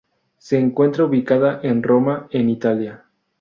[0.39, 3.05] Se encuentra ubicada en Roma, en Italia.